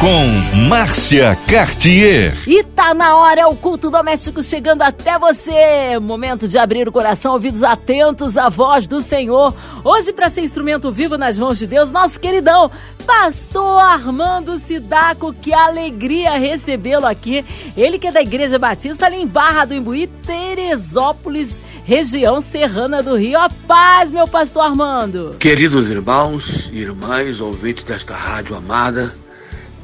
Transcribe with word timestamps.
Com 0.00 0.58
Márcia 0.68 1.36
Cartier. 1.48 2.36
E 2.46 2.62
tá 2.62 2.92
na 2.92 3.16
hora, 3.16 3.40
é 3.40 3.46
o 3.46 3.56
culto 3.56 3.90
doméstico 3.90 4.42
chegando 4.42 4.82
até 4.82 5.18
você. 5.18 5.98
Momento 6.00 6.46
de 6.46 6.58
abrir 6.58 6.86
o 6.86 6.92
coração, 6.92 7.32
ouvidos 7.32 7.64
atentos 7.64 8.36
à 8.36 8.50
voz 8.50 8.86
do 8.86 9.00
Senhor. 9.00 9.54
Hoje, 9.82 10.12
para 10.12 10.28
ser 10.28 10.42
instrumento 10.42 10.92
vivo 10.92 11.16
nas 11.16 11.38
mãos 11.38 11.58
de 11.58 11.66
Deus, 11.66 11.90
nosso 11.90 12.20
queridão, 12.20 12.70
Pastor 13.06 13.80
Armando 13.80 14.58
Sidaco, 14.58 15.32
que 15.32 15.54
alegria 15.54 16.32
recebê-lo 16.32 17.06
aqui. 17.06 17.42
Ele 17.74 17.98
que 17.98 18.08
é 18.08 18.12
da 18.12 18.20
Igreja 18.20 18.58
Batista 18.58 19.06
ali 19.06 19.16
em 19.16 19.26
Barra 19.26 19.64
do 19.64 19.74
Imbuí, 19.74 20.06
Teresópolis, 20.06 21.58
região 21.84 22.40
serrana 22.42 23.02
do 23.02 23.16
Rio. 23.16 23.38
A 23.38 23.48
paz, 23.66 24.12
meu 24.12 24.28
pastor 24.28 24.62
Armando. 24.62 25.36
Queridos 25.38 25.88
irmãos 25.88 26.68
e 26.70 26.80
irmãs, 26.80 27.40
ouvintes 27.40 27.82
desta 27.82 28.14
rádio 28.14 28.54
amada, 28.54 29.16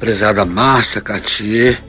prezada 0.03 0.43
Márcia 0.43 0.99
Cartier, 0.99 1.81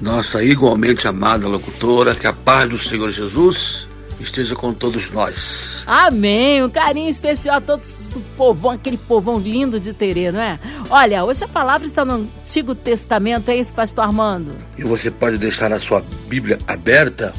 nossa 0.00 0.42
igualmente 0.42 1.06
amada 1.06 1.46
locutora, 1.46 2.16
que 2.16 2.26
a 2.26 2.32
paz 2.32 2.68
do 2.68 2.76
Senhor 2.76 3.08
Jesus 3.12 3.86
esteja 4.18 4.56
com 4.56 4.74
todos 4.74 5.08
nós. 5.12 5.84
Amém. 5.86 6.64
Um 6.64 6.68
carinho 6.68 7.08
especial 7.08 7.58
a 7.58 7.60
todos 7.60 8.08
do 8.08 8.18
povão, 8.36 8.72
aquele 8.72 8.98
povão 8.98 9.38
lindo 9.38 9.78
de 9.78 9.92
Terê, 9.92 10.32
não 10.32 10.40
é? 10.40 10.58
Olha, 10.90 11.24
hoje 11.24 11.44
a 11.44 11.48
palavra 11.48 11.86
está 11.86 12.04
no 12.04 12.14
Antigo 12.14 12.74
Testamento, 12.74 13.52
é 13.52 13.56
isso, 13.56 13.72
pastor 13.72 14.02
Armando? 14.02 14.56
E 14.76 14.82
você 14.82 15.08
pode 15.08 15.38
deixar 15.38 15.70
a 15.70 15.78
sua 15.78 16.04
Bíblia 16.26 16.58
aberta 16.66 17.32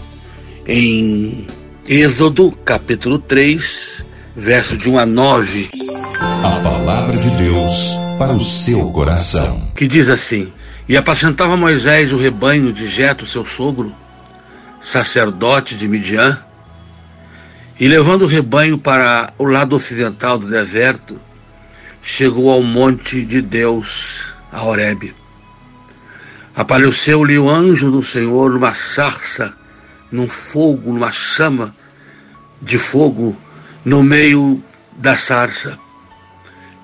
em 0.65 1.45
Êxodo, 1.85 2.53
capítulo 2.63 3.19
3, 3.19 4.05
verso 4.33 4.77
de 4.77 4.89
1 4.89 4.97
a 4.97 5.05
9. 5.05 5.69
A 6.21 6.61
palavra 6.61 7.17
de 7.17 7.29
Deus 7.31 8.00
para 8.21 8.33
o 8.33 8.41
seu 8.43 8.91
coração. 8.91 9.71
Que 9.75 9.87
diz 9.87 10.07
assim: 10.07 10.53
E 10.87 10.95
apacentava 10.95 11.57
Moisés 11.57 12.13
o 12.13 12.17
rebanho 12.17 12.71
de 12.71 12.87
Jeto, 12.87 13.25
seu 13.25 13.43
sogro, 13.43 13.91
sacerdote 14.79 15.75
de 15.75 15.87
Midian, 15.87 16.37
e 17.79 17.87
levando 17.87 18.21
o 18.21 18.27
rebanho 18.27 18.77
para 18.77 19.33
o 19.39 19.45
lado 19.45 19.75
ocidental 19.75 20.37
do 20.37 20.47
deserto, 20.47 21.19
chegou 21.99 22.51
ao 22.51 22.61
monte 22.61 23.25
de 23.25 23.41
Deus, 23.41 24.35
a 24.51 24.61
Horebe. 24.61 25.15
Apareceu-lhe 26.55 27.39
o 27.39 27.49
anjo 27.49 27.89
do 27.89 28.03
Senhor 28.03 28.51
numa 28.51 28.75
sarça, 28.75 29.51
num 30.11 30.29
fogo, 30.29 30.93
numa 30.93 31.11
chama 31.11 31.73
de 32.61 32.77
fogo 32.77 33.35
no 33.83 34.03
meio 34.03 34.63
da 34.95 35.17
sarça. 35.17 35.79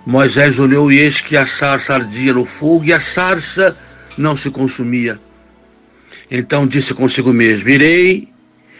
Moisés 0.07 0.57
olhou 0.57 0.89
e 0.89 0.99
eis 0.99 1.19
que 1.19 1.35
a 1.35 1.45
sarça 1.45 1.93
ardia 1.93 2.31
no 2.31 2.45
fogo 2.45 2.85
e 2.85 2.93
a 2.93 2.99
sarça 2.99 3.75
não 4.17 4.37
se 4.37 4.49
consumia. 4.49 5.19
Então 6.31 6.65
disse 6.65 6.93
consigo 6.93 7.33
mesmo: 7.33 7.67
Irei 7.67 8.29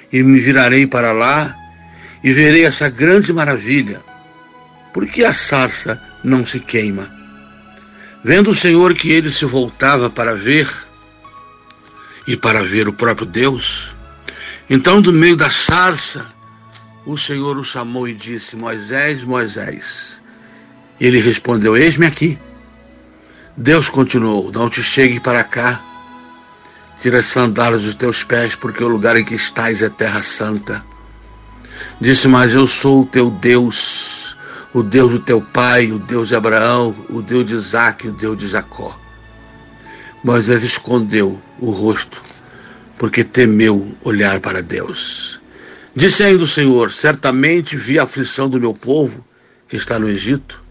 e 0.09 0.23
me 0.23 0.39
virarei 0.39 0.87
para 0.87 1.11
lá 1.11 1.53
e 2.23 2.31
verei 2.31 2.63
essa 2.63 2.89
grande 2.89 3.33
maravilha. 3.33 4.01
Por 4.93 5.05
que 5.05 5.25
a 5.25 5.33
sarça 5.33 6.01
não 6.23 6.45
se 6.45 6.61
queima? 6.61 7.11
Vendo 8.23 8.51
o 8.51 8.55
Senhor 8.55 8.95
que 8.95 9.11
ele 9.11 9.29
se 9.29 9.43
voltava 9.43 10.09
para 10.09 10.33
ver 10.33 10.69
e 12.25 12.37
para 12.37 12.63
ver 12.63 12.87
o 12.87 12.93
próprio 12.93 13.27
Deus, 13.27 13.93
então 14.69 15.01
do 15.01 15.11
meio 15.11 15.35
da 15.35 15.51
sarça 15.51 16.25
o 17.05 17.17
Senhor 17.17 17.57
o 17.57 17.65
chamou 17.65 18.07
e 18.07 18.13
disse: 18.13 18.55
Moisés, 18.55 19.25
Moisés. 19.25 20.25
Ele 20.99 21.19
respondeu: 21.19 21.77
Eis-me 21.77 22.05
aqui. 22.05 22.37
Deus 23.55 23.87
continuou: 23.87 24.51
Não 24.51 24.69
te 24.69 24.81
chegue 24.81 25.19
para 25.19 25.43
cá. 25.43 25.83
Tira 26.99 27.19
as 27.19 27.27
sandálias 27.27 27.83
dos 27.83 27.95
teus 27.95 28.23
pés, 28.23 28.55
porque 28.55 28.83
o 28.83 28.87
lugar 28.87 29.15
em 29.15 29.23
que 29.23 29.35
estás 29.35 29.83
é 29.83 29.89
terra 29.89 30.23
santa. 30.23 30.83
Disse: 32.01 32.27
Mas 32.27 32.53
eu 32.53 32.65
sou 32.65 33.01
o 33.01 33.05
teu 33.05 33.29
Deus, 33.29 34.35
o 34.73 34.81
Deus 34.81 35.11
do 35.11 35.19
teu 35.19 35.39
pai, 35.39 35.91
o 35.91 35.99
Deus 35.99 36.29
de 36.29 36.35
Abraão, 36.35 36.95
o 37.09 37.21
Deus 37.21 37.45
de 37.45 37.53
Isaac, 37.53 38.07
o 38.07 38.11
Deus 38.13 38.37
de 38.37 38.47
Jacó. 38.47 38.99
Moisés 40.23 40.63
escondeu 40.63 41.39
o 41.59 41.69
rosto, 41.69 42.19
porque 42.97 43.23
temeu 43.23 43.95
olhar 44.03 44.39
para 44.39 44.63
Deus. 44.63 45.39
Disse 45.95 46.23
ainda 46.23 46.43
o 46.43 46.47
Senhor: 46.47 46.91
Certamente 46.91 47.77
vi 47.77 47.99
a 47.99 48.03
aflição 48.03 48.49
do 48.49 48.59
meu 48.59 48.73
povo 48.73 49.23
que 49.67 49.75
está 49.75 49.99
no 49.99 50.09
Egito 50.09 50.65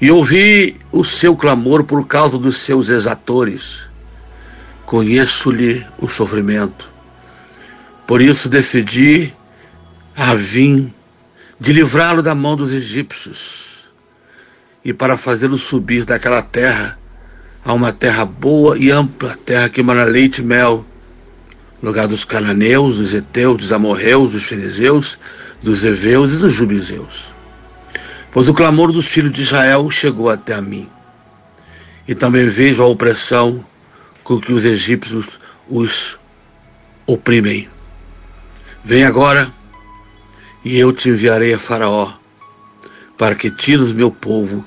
e 0.00 0.10
ouvi 0.10 0.78
o 0.92 1.04
seu 1.04 1.36
clamor 1.36 1.84
por 1.84 2.06
causa 2.06 2.38
dos 2.38 2.58
seus 2.58 2.88
exatores. 2.88 3.88
Conheço-lhe 4.84 5.84
o 5.98 6.08
sofrimento. 6.08 6.88
Por 8.06 8.20
isso 8.20 8.48
decidi 8.48 9.34
a 10.14 10.34
vim 10.34 10.92
de 11.58 11.72
livrá-lo 11.72 12.22
da 12.22 12.34
mão 12.34 12.56
dos 12.56 12.72
egípcios 12.72 13.90
e 14.84 14.92
para 14.92 15.16
fazê-lo 15.16 15.58
subir 15.58 16.04
daquela 16.04 16.42
terra 16.42 16.98
a 17.64 17.72
uma 17.72 17.92
terra 17.92 18.24
boa 18.24 18.78
e 18.78 18.92
ampla, 18.92 19.36
terra 19.44 19.68
que 19.68 19.82
mana 19.82 20.04
leite 20.04 20.40
e 20.40 20.44
mel, 20.44 20.86
lugar 21.82 22.06
dos 22.06 22.24
cananeus, 22.24 22.96
dos 22.96 23.12
heteus, 23.12 23.56
dos 23.56 23.72
amorreus, 23.72 24.30
dos 24.30 24.44
fariseus, 24.44 25.18
dos 25.60 25.82
heveus 25.82 26.32
e 26.34 26.36
dos 26.36 26.54
jubizeus 26.54 27.35
Pois 28.36 28.48
o 28.48 28.52
clamor 28.52 28.92
dos 28.92 29.06
filhos 29.06 29.32
de 29.32 29.40
Israel 29.40 29.90
chegou 29.90 30.28
até 30.28 30.52
a 30.52 30.60
mim. 30.60 30.90
E 32.06 32.14
também 32.14 32.50
vejo 32.50 32.82
a 32.82 32.86
opressão 32.86 33.64
com 34.22 34.38
que 34.38 34.52
os 34.52 34.66
egípcios 34.66 35.40
os 35.66 36.18
oprimem. 37.06 37.66
Vem 38.84 39.04
agora, 39.04 39.50
e 40.62 40.78
eu 40.78 40.92
te 40.92 41.08
enviarei 41.08 41.54
a 41.54 41.58
Faraó, 41.58 42.12
para 43.16 43.34
que 43.34 43.50
tires 43.50 43.90
meu 43.92 44.10
povo, 44.10 44.62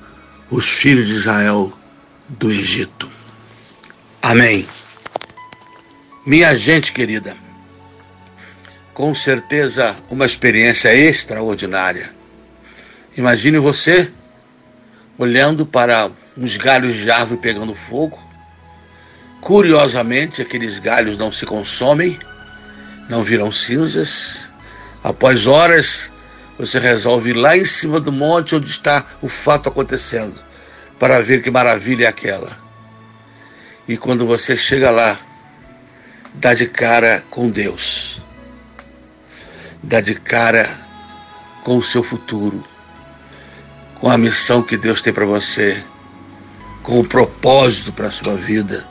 os 0.50 0.68
filhos 0.68 1.06
de 1.06 1.14
Israel, 1.14 1.72
do 2.28 2.50
Egito. 2.50 3.08
Amém. 4.20 4.68
Minha 6.26 6.58
gente 6.58 6.92
querida, 6.92 7.38
com 8.96 9.14
certeza 9.14 9.96
uma 10.10 10.26
experiência 10.26 10.92
extraordinária 10.96 12.18
Imagine 13.20 13.60
você 13.60 14.10
olhando 15.18 15.66
para 15.66 16.10
uns 16.38 16.56
galhos 16.56 16.96
de 16.96 17.12
árvore 17.12 17.42
pegando 17.42 17.76
fogo. 17.76 18.18
Curiosamente, 19.42 20.42
aqueles 20.42 20.80
galhos 20.80 21.18
não 21.18 21.30
se 21.30 21.46
consomem, 21.46 22.18
não 23.10 23.22
viram 23.22 23.52
cinzas. 23.52 24.50
Após 25.04 25.46
horas, 25.46 26.10
você 26.58 26.80
resolve 26.80 27.32
ir 27.32 27.34
lá 27.34 27.58
em 27.58 27.66
cima 27.66 28.00
do 28.00 28.10
monte 28.10 28.56
onde 28.56 28.72
está 28.72 29.06
o 29.22 29.28
fato 29.28 29.68
acontecendo, 29.68 30.42
para 30.98 31.22
ver 31.22 31.44
que 31.44 31.52
maravilha 31.52 32.06
é 32.06 32.08
aquela. 32.08 32.58
E 33.86 33.98
quando 33.98 34.26
você 34.26 34.56
chega 34.56 34.90
lá, 34.92 35.20
dá 36.36 36.54
de 36.54 36.68
cara 36.68 37.22
com 37.30 37.50
Deus, 37.50 38.22
dá 39.84 40.00
de 40.00 40.16
cara 40.16 40.66
com 41.66 41.76
o 41.80 41.84
seu 41.84 42.02
futuro 42.02 42.64
com 44.00 44.10
a 44.10 44.18
missão 44.18 44.62
que 44.62 44.78
Deus 44.78 45.02
tem 45.02 45.12
para 45.12 45.26
você, 45.26 45.84
com 46.84 47.00
o 47.00 47.08
propósito 47.08 47.92
para 47.92 48.08
a 48.08 48.12
sua 48.12 48.36
vida, 48.36 48.88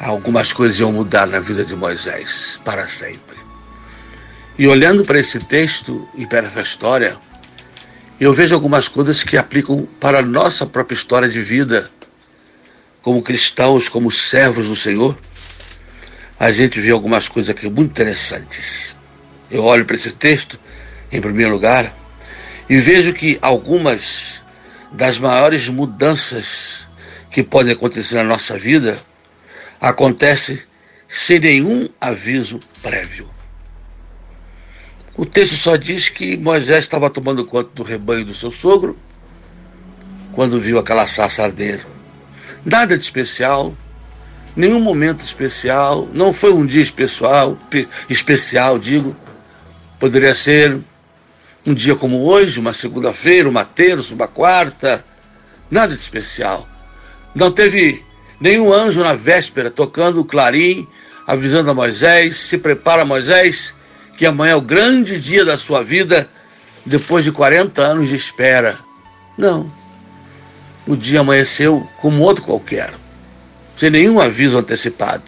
algumas 0.00 0.52
coisas 0.52 0.78
iam 0.78 0.92
mudar 0.92 1.26
na 1.26 1.40
vida 1.40 1.64
de 1.64 1.74
Moisés 1.76 2.60
para 2.64 2.86
sempre. 2.88 3.36
E 4.58 4.66
olhando 4.66 5.04
para 5.04 5.20
esse 5.20 5.38
texto 5.38 6.08
e 6.16 6.26
para 6.26 6.46
essa 6.46 6.60
história, 6.60 7.16
eu 8.18 8.32
vejo 8.32 8.54
algumas 8.54 8.88
coisas 8.88 9.22
que 9.22 9.36
aplicam 9.36 9.86
para 10.00 10.18
a 10.18 10.22
nossa 10.22 10.66
própria 10.66 10.96
história 10.96 11.28
de 11.28 11.40
vida, 11.40 11.88
como 13.02 13.22
cristãos, 13.22 13.88
como 13.88 14.10
servos 14.10 14.66
do 14.66 14.74
Senhor. 14.74 15.16
A 16.40 16.50
gente 16.50 16.80
vê 16.80 16.90
algumas 16.90 17.28
coisas 17.28 17.50
aqui 17.50 17.70
muito 17.70 17.90
interessantes. 17.90 18.96
Eu 19.48 19.62
olho 19.62 19.84
para 19.84 19.94
esse 19.94 20.10
texto, 20.10 20.58
em 21.12 21.20
primeiro 21.20 21.52
lugar, 21.52 21.94
e 22.68 22.78
vejo 22.78 23.12
que 23.12 23.38
algumas 23.40 24.42
das 24.92 25.18
maiores 25.18 25.68
mudanças 25.68 26.86
que 27.30 27.42
podem 27.42 27.72
acontecer 27.72 28.16
na 28.16 28.24
nossa 28.24 28.58
vida 28.58 28.96
acontecem 29.80 30.58
sem 31.06 31.38
nenhum 31.38 31.88
aviso 32.00 32.60
prévio. 32.82 33.30
O 35.16 35.26
texto 35.26 35.56
só 35.56 35.76
diz 35.76 36.08
que 36.08 36.36
Moisés 36.36 36.80
estava 36.80 37.10
tomando 37.10 37.44
conta 37.44 37.70
do 37.74 37.82
rebanho 37.82 38.24
do 38.24 38.34
seu 38.34 38.52
sogro 38.52 38.98
quando 40.32 40.60
viu 40.60 40.78
aquela 40.78 41.06
sarça 41.06 41.42
arder. 41.42 41.84
Nada 42.64 42.96
de 42.96 43.02
especial, 43.02 43.74
nenhum 44.54 44.80
momento 44.80 45.20
especial, 45.24 46.08
não 46.12 46.32
foi 46.32 46.52
um 46.52 46.64
dia 46.64 46.82
especial, 46.82 47.58
especial, 48.08 48.78
digo. 48.78 49.16
Poderia 49.98 50.34
ser 50.34 50.80
um 51.68 51.74
dia 51.74 51.94
como 51.94 52.24
hoje, 52.24 52.58
uma 52.58 52.72
segunda-feira, 52.72 53.48
uma 53.48 53.64
terça, 53.64 54.14
uma 54.14 54.26
quarta, 54.26 55.04
nada 55.70 55.94
de 55.94 56.00
especial. 56.00 56.66
Não 57.34 57.50
teve 57.50 58.02
nenhum 58.40 58.72
anjo 58.72 59.02
na 59.02 59.12
véspera 59.12 59.70
tocando 59.70 60.20
o 60.20 60.24
clarim, 60.24 60.86
avisando 61.26 61.70
a 61.70 61.74
Moisés: 61.74 62.38
se 62.38 62.56
prepara, 62.56 63.04
Moisés, 63.04 63.74
que 64.16 64.24
amanhã 64.24 64.52
é 64.52 64.56
o 64.56 64.62
grande 64.62 65.20
dia 65.20 65.44
da 65.44 65.58
sua 65.58 65.84
vida, 65.84 66.28
depois 66.86 67.22
de 67.22 67.32
40 67.32 67.82
anos 67.82 68.08
de 68.08 68.16
espera. 68.16 68.78
Não. 69.36 69.70
O 70.86 70.96
dia 70.96 71.20
amanheceu 71.20 71.86
como 71.98 72.22
outro 72.22 72.44
qualquer 72.44 72.94
sem 73.78 73.90
nenhum 73.90 74.18
aviso 74.18 74.58
antecipado. 74.58 75.22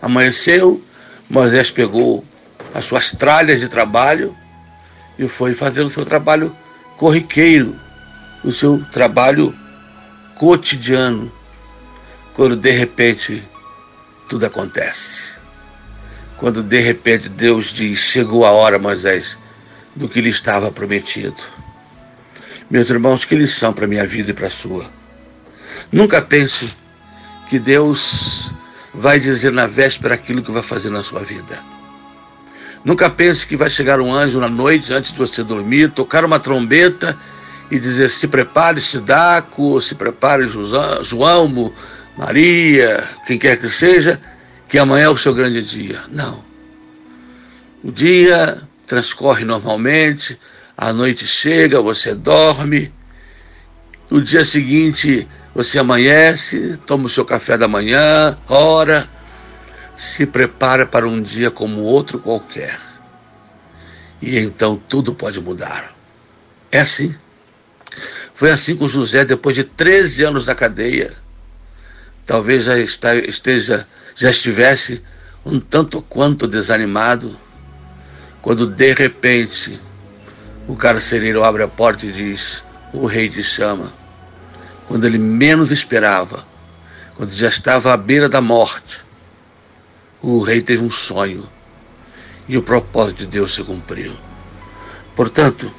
Amanheceu, 0.00 0.80
Moisés 1.28 1.68
pegou 1.68 2.24
as 2.72 2.84
suas 2.84 3.10
tralhas 3.10 3.58
de 3.58 3.68
trabalho 3.68 4.36
e 5.20 5.28
foi 5.28 5.52
fazendo 5.52 5.88
o 5.88 5.90
seu 5.90 6.06
trabalho 6.06 6.56
corriqueiro, 6.96 7.78
o 8.42 8.50
seu 8.50 8.82
trabalho 8.90 9.54
cotidiano, 10.34 11.30
quando 12.32 12.56
de 12.56 12.70
repente 12.70 13.46
tudo 14.30 14.46
acontece. 14.46 15.38
Quando 16.38 16.62
de 16.62 16.80
repente 16.80 17.28
Deus 17.28 17.66
diz: 17.66 17.98
Chegou 17.98 18.46
a 18.46 18.50
hora, 18.50 18.78
Moisés, 18.78 19.36
do 19.94 20.08
que 20.08 20.22
lhe 20.22 20.30
estava 20.30 20.72
prometido. 20.72 21.36
Meus 22.70 22.88
irmãos, 22.88 23.26
que 23.26 23.34
lição 23.34 23.74
para 23.74 23.86
minha 23.86 24.06
vida 24.06 24.30
e 24.30 24.34
para 24.34 24.46
a 24.46 24.50
sua. 24.50 24.86
Nunca 25.92 26.22
pense 26.22 26.72
que 27.50 27.58
Deus 27.58 28.50
vai 28.94 29.20
dizer 29.20 29.52
na 29.52 29.66
véspera 29.66 30.14
aquilo 30.14 30.42
que 30.42 30.50
vai 30.50 30.62
fazer 30.62 30.88
na 30.88 31.04
sua 31.04 31.20
vida. 31.20 31.62
Nunca 32.84 33.10
pense 33.10 33.46
que 33.46 33.56
vai 33.56 33.70
chegar 33.70 34.00
um 34.00 34.12
anjo 34.12 34.40
na 34.40 34.48
noite 34.48 34.92
antes 34.92 35.12
de 35.12 35.18
você 35.18 35.42
dormir, 35.42 35.90
tocar 35.90 36.24
uma 36.24 36.38
trombeta 36.38 37.16
e 37.70 37.78
dizer: 37.78 38.10
se 38.10 38.26
prepare, 38.26 38.80
Sidaco, 38.80 39.80
se 39.82 39.94
prepare, 39.94 40.48
João, 41.02 41.72
Maria, 42.16 43.04
quem 43.26 43.38
quer 43.38 43.58
que 43.58 43.68
seja, 43.68 44.20
que 44.68 44.78
amanhã 44.78 45.04
é 45.04 45.08
o 45.08 45.16
seu 45.16 45.34
grande 45.34 45.62
dia. 45.62 46.00
Não. 46.10 46.42
O 47.82 47.90
dia 47.90 48.58
transcorre 48.86 49.44
normalmente, 49.44 50.38
a 50.76 50.92
noite 50.92 51.26
chega, 51.26 51.80
você 51.80 52.14
dorme, 52.14 52.92
no 54.10 54.20
dia 54.20 54.44
seguinte 54.44 55.26
você 55.54 55.78
amanhece, 55.78 56.78
toma 56.86 57.06
o 57.06 57.10
seu 57.10 57.24
café 57.24 57.56
da 57.56 57.68
manhã, 57.68 58.36
ora, 58.48 59.08
se 60.00 60.24
prepara 60.24 60.86
para 60.86 61.06
um 61.06 61.20
dia 61.20 61.50
como 61.50 61.82
outro 61.82 62.18
qualquer. 62.18 62.80
E 64.22 64.38
então 64.38 64.76
tudo 64.88 65.14
pode 65.14 65.38
mudar. 65.40 65.94
É 66.72 66.80
assim. 66.80 67.14
Foi 68.34 68.50
assim 68.50 68.74
com 68.74 68.88
José, 68.88 69.26
depois 69.26 69.54
de 69.54 69.62
13 69.62 70.24
anos 70.24 70.46
na 70.46 70.54
cadeia. 70.54 71.12
Talvez 72.24 72.64
já 72.64 72.78
esteja, 72.78 73.86
já 74.14 74.30
estivesse 74.30 75.04
um 75.44 75.60
tanto 75.60 76.00
quanto 76.00 76.48
desanimado, 76.48 77.38
quando 78.40 78.66
de 78.66 78.94
repente 78.94 79.78
o 80.66 80.74
carcereiro 80.76 81.44
abre 81.44 81.62
a 81.62 81.68
porta 81.68 82.06
e 82.06 82.12
diz: 82.12 82.64
O 82.94 83.04
rei 83.04 83.28
te 83.28 83.42
chama 83.42 83.92
quando 84.88 85.04
ele 85.04 85.18
menos 85.18 85.70
esperava, 85.70 86.44
quando 87.16 87.32
já 87.32 87.48
estava 87.48 87.92
à 87.92 87.96
beira 87.96 88.28
da 88.28 88.40
morte, 88.40 89.04
o 90.22 90.40
rei 90.40 90.60
teve 90.60 90.82
um 90.82 90.90
sonho 90.90 91.48
e 92.46 92.56
o 92.56 92.62
propósito 92.62 93.18
de 93.18 93.26
Deus 93.26 93.54
se 93.54 93.62
cumpriu. 93.62 94.14
Portanto, 95.14 95.70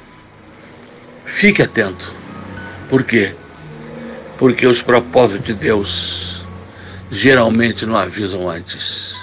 fique 1.24 1.62
atento. 1.62 2.10
Por 2.88 3.04
quê? 3.04 3.34
Porque 4.38 4.66
os 4.66 4.82
propósitos 4.82 5.46
de 5.46 5.54
Deus 5.54 6.44
geralmente 7.10 7.84
não 7.86 7.96
avisam 7.96 8.48
antes. 8.48 9.14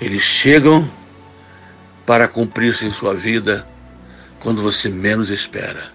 Eles 0.00 0.22
chegam 0.22 0.88
para 2.04 2.28
cumprir-se 2.28 2.84
em 2.84 2.92
sua 2.92 3.14
vida 3.14 3.66
quando 4.40 4.62
você 4.62 4.88
menos 4.88 5.30
espera. 5.30 5.90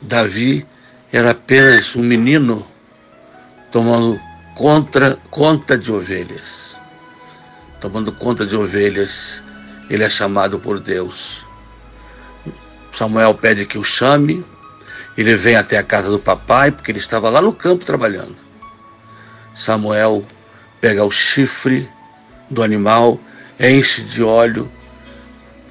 Davi 0.00 0.66
era 1.10 1.30
apenas 1.30 1.96
um 1.96 2.02
menino 2.02 2.66
tomando 3.70 4.20
contra, 4.54 5.16
conta 5.30 5.76
de 5.76 5.90
ovelhas. 5.90 6.73
Tomando 7.84 8.12
conta 8.12 8.46
de 8.46 8.56
ovelhas, 8.56 9.42
ele 9.90 10.02
é 10.02 10.08
chamado 10.08 10.58
por 10.58 10.80
Deus. 10.80 11.44
Samuel 12.94 13.34
pede 13.34 13.66
que 13.66 13.76
o 13.76 13.84
chame, 13.84 14.42
ele 15.18 15.36
vem 15.36 15.54
até 15.54 15.76
a 15.76 15.82
casa 15.82 16.08
do 16.08 16.18
papai, 16.18 16.70
porque 16.70 16.90
ele 16.90 16.98
estava 16.98 17.28
lá 17.28 17.42
no 17.42 17.52
campo 17.52 17.84
trabalhando. 17.84 18.36
Samuel 19.54 20.24
pega 20.80 21.04
o 21.04 21.10
chifre 21.10 21.86
do 22.48 22.62
animal, 22.62 23.20
enche 23.60 24.00
de 24.00 24.22
óleo, 24.22 24.66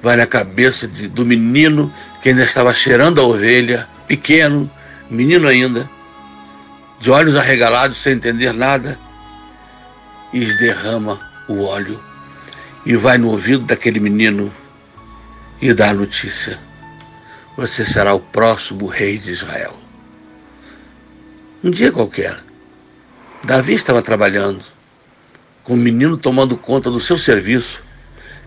vai 0.00 0.14
na 0.14 0.24
cabeça 0.24 0.86
de, 0.86 1.08
do 1.08 1.26
menino 1.26 1.92
que 2.22 2.28
ainda 2.28 2.44
estava 2.44 2.72
cheirando 2.72 3.20
a 3.20 3.24
ovelha, 3.24 3.88
pequeno, 4.06 4.70
menino 5.10 5.48
ainda, 5.48 5.90
de 7.00 7.10
olhos 7.10 7.34
arregalados, 7.34 7.98
sem 7.98 8.12
entender 8.12 8.52
nada, 8.52 8.96
e 10.32 10.44
derrama 10.58 11.33
o 11.48 11.62
óleo 11.64 12.02
e 12.84 12.94
vai 12.96 13.18
no 13.18 13.30
ouvido 13.30 13.64
daquele 13.64 14.00
menino 14.00 14.52
e 15.60 15.72
dá 15.72 15.90
a 15.90 15.94
notícia: 15.94 16.58
Você 17.56 17.84
será 17.84 18.14
o 18.14 18.20
próximo 18.20 18.86
rei 18.86 19.18
de 19.18 19.30
Israel. 19.30 19.74
Um 21.62 21.70
dia 21.70 21.90
qualquer, 21.90 22.38
Davi 23.42 23.74
estava 23.74 24.02
trabalhando, 24.02 24.64
com 25.62 25.74
o 25.74 25.78
menino 25.78 26.16
tomando 26.16 26.56
conta 26.56 26.90
do 26.90 27.00
seu 27.00 27.18
serviço, 27.18 27.82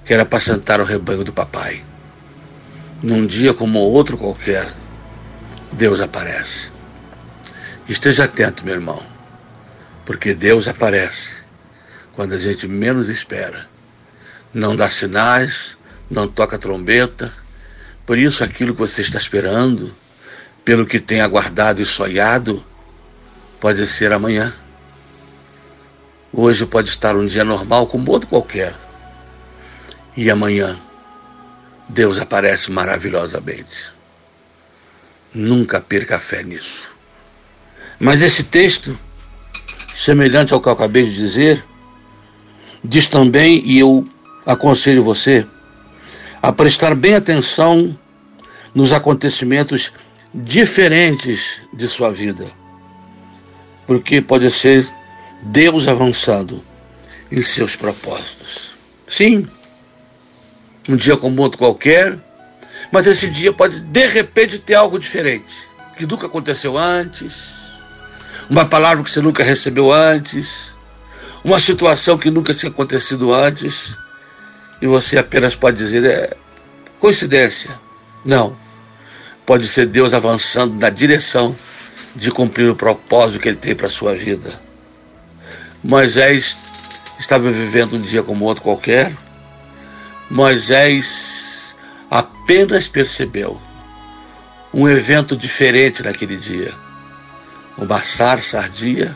que 0.06 0.14
era 0.14 0.24
apacentar 0.24 0.80
o 0.80 0.86
rebanho 0.86 1.24
do 1.24 1.34
papai. 1.34 1.84
Num 3.02 3.26
dia 3.26 3.54
como 3.54 3.80
outro 3.80 4.18
qualquer, 4.18 4.68
Deus 5.74 6.00
aparece. 6.00 6.72
Esteja 7.90 8.26
atento, 8.26 8.66
meu 8.66 8.76
irmão, 8.76 9.02
porque 10.06 10.34
Deus 10.34 10.68
aparece 10.68 11.47
quando 12.18 12.34
a 12.34 12.38
gente 12.40 12.68
menos 12.68 13.10
espera. 13.10 13.70
Não 14.52 14.76
dá 14.76 14.90
sinais, 14.90 15.78
não 16.10 16.28
toca 16.28 16.58
trombeta. 16.58 17.32
Por 18.08 18.18
isso, 18.18 18.44
aquilo 18.44 18.74
que 18.74 18.80
você 18.80 19.04
está 19.04 19.20
esperando, 19.20 19.94
pelo 20.66 20.88
que 20.88 21.00
tem 21.00 21.22
aguardado 21.22 21.80
e 21.80 21.86
sonhado, 21.86 22.66
pode 23.60 23.86
ser 23.86 24.12
amanhã. 24.12 24.52
Hoje 26.34 26.66
pode 26.66 26.90
estar 26.90 27.16
um 27.16 27.28
dia 27.28 27.44
normal 27.44 27.86
como 27.86 28.10
outro 28.10 28.28
qualquer. 28.28 28.74
E 30.16 30.32
amanhã, 30.32 30.76
Deus 31.88 32.18
aparece 32.18 32.72
maravilhosamente. 32.72 33.92
Nunca 35.32 35.80
perca 35.80 36.18
fé 36.18 36.42
nisso. 36.42 36.90
Mas 38.00 38.24
esse 38.24 38.44
texto, 38.44 38.98
semelhante 39.94 40.52
ao 40.52 40.60
que 40.60 40.68
eu 40.68 40.74
acabei 40.74 41.06
de 41.06 41.16
dizer, 41.16 41.64
diz 42.88 43.08
também, 43.08 43.62
e 43.66 43.80
eu 43.80 44.08
aconselho 44.46 45.04
você, 45.04 45.46
a 46.42 46.52
prestar 46.52 46.96
bem 46.96 47.16
atenção 47.16 47.98
nos 48.74 48.94
acontecimentos 48.94 49.92
diferentes 50.34 51.62
de 51.74 51.88
sua 51.88 52.12
vida. 52.12 52.46
Porque 53.86 54.22
pode 54.22 54.50
ser 54.52 54.88
Deus 55.44 55.88
avançando 55.88 56.64
em 57.32 57.42
seus 57.42 57.76
propósitos. 57.76 58.72
Sim, 59.08 59.48
um 60.88 60.96
dia 60.96 61.18
como 61.18 61.42
outro 61.42 61.58
qualquer, 61.58 62.18
mas 62.92 63.08
esse 63.08 63.28
dia 63.28 63.52
pode 63.52 63.80
de 63.80 64.08
repente 64.08 64.60
ter 64.60 64.76
algo 64.76 65.00
diferente, 65.00 65.68
que 65.98 66.06
nunca 66.06 66.28
aconteceu 66.28 66.78
antes, 66.78 67.58
uma 68.50 68.66
palavra 68.66 69.04
que 69.04 69.12
você 69.12 69.22
nunca 69.22 69.44
recebeu 69.44 69.92
antes, 69.92 70.74
uma 71.48 71.62
situação 71.62 72.18
que 72.18 72.30
nunca 72.30 72.54
tinha 72.54 72.70
acontecido 72.70 73.34
antes, 73.34 73.98
e 74.82 74.86
você 74.86 75.18
apenas 75.18 75.56
pode 75.56 75.78
dizer 75.78 76.04
é 76.04 76.36
coincidência. 77.00 77.72
Não. 78.26 78.54
Pode 79.46 79.66
ser 79.66 79.86
Deus 79.86 80.14
avançando 80.14 80.76
na 80.76 80.90
direção 80.90 81.56
de 82.14 82.32
cumprir 82.32 82.70
o 82.70 82.76
propósito 82.76 83.40
que 83.40 83.48
ele 83.48 83.56
tem 83.56 83.74
para 83.74 83.88
a 83.88 83.90
sua 83.90 84.14
vida. 84.14 84.60
Moisés 85.82 86.58
estava 87.18 87.50
vivendo 87.50 87.96
um 87.96 88.02
dia 88.02 88.22
como 88.22 88.44
outro 88.44 88.62
qualquer. 88.62 89.16
Moisés 90.30 91.78
apenas 92.12 92.90
percebeu 92.90 93.58
um 94.74 94.86
evento 94.90 95.34
diferente 95.34 96.04
naquele 96.04 96.36
dia. 96.36 96.74
Uma 97.78 98.00
sarça 98.00 98.58
ardia 98.58 99.16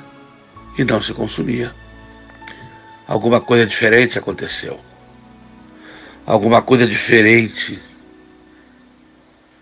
e 0.78 0.86
não 0.86 1.04
se 1.04 1.14
consumia. 1.14 1.81
Alguma 3.12 3.42
coisa 3.42 3.66
diferente 3.66 4.18
aconteceu. 4.18 4.80
Alguma 6.26 6.62
coisa 6.62 6.88
diferente 6.88 7.78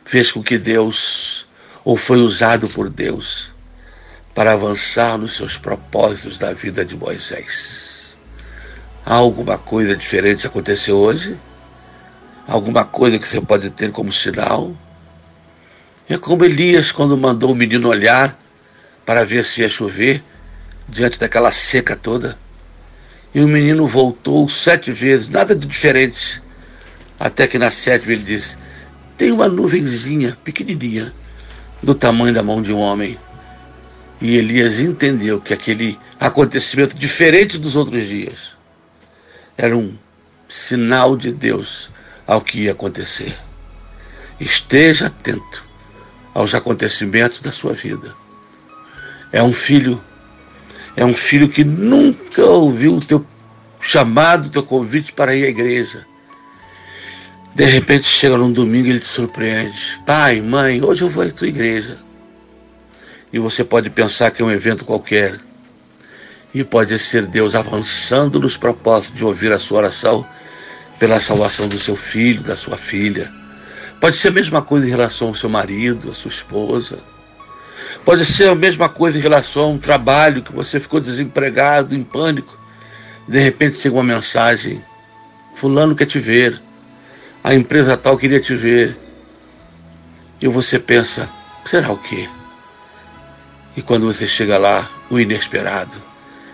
fez 0.06 0.32
com 0.32 0.44
que 0.44 0.60
Deus, 0.60 1.48
ou 1.84 1.98
foi 1.98 2.20
usado 2.20 2.68
por 2.70 2.92
Deus, 2.92 3.52
para 4.36 4.52
avançar 4.52 5.18
nos 5.18 5.34
seus 5.34 5.58
propósitos 5.58 6.38
da 6.38 6.54
vida 6.54 6.86
de 6.86 6.96
Moisés. 6.96 8.16
Alguma 9.04 9.58
coisa 9.58 9.96
diferente 9.96 10.46
aconteceu 10.46 10.98
hoje? 10.98 11.36
Alguma 12.48 12.86
coisa 12.86 13.18
que 13.18 13.28
você 13.28 13.42
pode 13.42 13.72
ter 13.72 13.92
como 13.92 14.14
sinal? 14.14 14.76
É 16.08 16.20
como 16.20 16.46
Elias, 16.46 16.92
quando 16.92 17.18
mandou 17.18 17.52
o 17.52 17.56
menino 17.56 17.90
olhar 17.90 18.38
para 19.08 19.26
ver 19.26 19.44
se 19.44 19.62
ia 19.62 19.70
chover, 19.70 20.24
diante 20.88 21.20
daquela 21.20 21.52
seca 21.52 21.96
toda. 21.96 22.38
E 23.34 23.42
o 23.42 23.48
menino 23.48 23.86
voltou 23.86 24.50
sete 24.50 24.92
vezes, 24.92 25.30
nada 25.30 25.56
de 25.56 25.68
diferente. 25.68 26.42
Até 27.20 27.48
que 27.48 27.60
na 27.60 27.70
sétima 27.70 28.14
ele 28.14 28.24
disse: 28.24 28.58
Tem 29.18 29.32
uma 29.32 29.48
nuvenzinha 29.48 30.38
pequenininha, 30.44 31.14
do 31.84 31.94
tamanho 31.94 32.34
da 32.34 32.42
mão 32.42 32.62
de 32.62 32.74
um 32.74 32.80
homem. 32.80 33.18
E 34.22 34.36
Elias 34.36 34.80
entendeu 34.80 35.40
que 35.40 35.54
aquele 35.54 35.98
acontecimento, 36.20 36.98
diferente 36.98 37.58
dos 37.58 37.76
outros 37.76 38.08
dias, 38.08 38.58
era 39.58 39.78
um 39.78 39.98
sinal 40.48 41.16
de 41.16 41.32
Deus 41.32 41.92
ao 42.26 42.42
que 42.42 42.62
ia 42.62 42.72
acontecer. 42.72 43.36
Esteja 44.40 45.08
atento 45.08 45.66
aos 46.34 46.56
acontecimentos 46.56 47.42
da 47.42 47.52
sua 47.52 47.74
vida. 47.74 48.16
É 49.32 49.44
um 49.44 49.54
filho 49.54 50.02
é 50.96 51.06
um 51.06 51.16
filho 51.16 51.50
que 51.50 51.64
nunca 51.64 52.44
ouviu 52.46 52.96
o 52.96 53.00
teu 53.00 53.26
chamado, 53.80 54.48
o 54.48 54.50
teu 54.50 54.64
convite 54.64 55.14
para 55.14 55.36
ir 55.36 55.46
à 55.46 55.50
igreja. 55.50 56.06
De 57.56 57.66
repente 57.66 58.06
chega 58.06 58.38
num 58.38 58.52
domingo 58.52 58.88
e 58.88 58.92
ele 58.92 59.00
te 59.00 59.08
surpreende. 59.08 60.00
Pai, 60.06 60.42
mãe, 60.42 60.84
hoje 60.84 61.02
eu 61.02 61.10
vou 61.10 61.24
à 61.24 61.32
tua 61.32 61.48
igreja. 61.48 61.98
E 63.32 63.40
você 63.40 63.64
pode 63.64 63.90
pensar 63.90 64.32
que 64.32 64.42
é 64.42 64.46
um 64.46 64.52
evento 64.52 64.86
qualquer. 64.86 65.38
E 66.54 66.64
pode 66.64 66.98
ser 66.98 67.28
Deus 67.28 67.56
avançando 67.56 68.40
nos 68.40 68.58
propósitos 68.58 69.18
de 69.18 69.26
ouvir 69.26 69.52
a 69.52 69.60
sua 69.60 69.80
oração 69.80 70.26
pela 70.98 71.20
salvação 71.20 71.68
do 71.68 71.80
seu 71.80 71.96
filho, 71.96 72.42
da 72.42 72.56
sua 72.56 72.78
filha. 72.78 73.32
Pode 74.02 74.18
ser 74.18 74.30
a 74.30 74.32
mesma 74.32 74.62
coisa 74.62 74.88
em 74.88 74.90
relação 74.90 75.30
ao 75.30 75.36
seu 75.36 75.50
marido, 75.50 76.10
à 76.10 76.14
sua 76.14 76.32
esposa. 76.32 76.98
Pode 78.10 78.26
ser 78.26 78.50
a 78.50 78.56
mesma 78.56 78.90
coisa 78.90 79.20
em 79.20 79.22
relação 79.22 79.62
a 79.62 79.68
um 79.68 79.78
trabalho 79.78 80.42
que 80.42 80.52
você 80.52 80.80
ficou 80.80 81.00
desempregado, 81.00 81.94
em 81.94 82.04
pânico. 82.04 82.58
De 83.28 83.38
repente 83.38 83.80
chega 83.80 83.94
uma 83.94 84.04
mensagem: 84.04 84.84
Fulano 85.54 85.96
quer 85.96 86.08
te 86.08 86.18
ver, 86.18 86.60
a 87.44 87.54
empresa 87.54 87.96
tal 87.96 88.18
queria 88.18 88.40
te 88.40 88.56
ver. 88.56 88.98
E 90.42 90.48
você 90.48 90.80
pensa: 90.80 91.30
será 91.64 91.92
o 91.92 91.98
quê? 92.00 92.28
E 93.78 93.82
quando 93.84 94.12
você 94.12 94.26
chega 94.26 94.58
lá, 94.58 94.90
o 95.12 95.20
inesperado, 95.20 95.94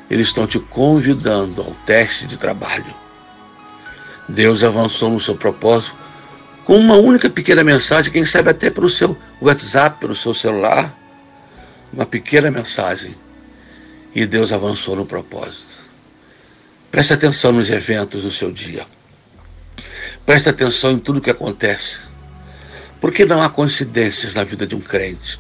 eles 0.09 0.27
estão 0.27 0.45
te 0.45 0.59
convidando 0.59 1.62
ao 1.62 1.71
teste 1.85 2.27
de 2.27 2.38
trabalho. 2.38 2.93
Deus 4.27 4.62
avançou 4.62 5.09
no 5.09 5.21
seu 5.21 5.35
propósito 5.35 5.95
com 6.65 6.77
uma 6.77 6.97
única 6.97 7.29
pequena 7.29 7.63
mensagem, 7.63 8.12
quem 8.12 8.25
sabe 8.25 8.50
até 8.50 8.69
pelo 8.69 8.89
seu 8.89 9.17
WhatsApp, 9.39 10.01
pelo 10.01 10.13
seu 10.13 10.33
celular 10.33 11.04
uma 11.95 12.05
pequena 12.05 12.51
mensagem 12.51 13.15
e 14.13 14.25
Deus 14.25 14.51
avançou 14.51 14.97
no 14.97 15.05
propósito. 15.05 15.85
Preste 16.91 17.13
atenção 17.13 17.53
nos 17.53 17.69
eventos 17.69 18.23
do 18.23 18.31
seu 18.31 18.51
dia. 18.51 18.85
Preste 20.25 20.49
atenção 20.49 20.91
em 20.91 20.99
tudo 20.99 21.21
que 21.21 21.29
acontece. 21.29 21.99
Porque 22.99 23.25
não 23.25 23.41
há 23.41 23.49
coincidências 23.49 24.35
na 24.35 24.43
vida 24.43 24.67
de 24.67 24.75
um 24.75 24.81
crente. 24.81 25.39